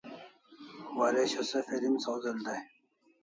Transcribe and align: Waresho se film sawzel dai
Waresho 0.97 1.41
se 1.49 1.59
film 1.67 1.95
sawzel 2.03 2.37
dai 2.45 2.63